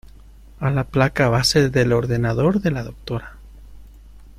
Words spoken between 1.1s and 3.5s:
base del ordenador de la doctora.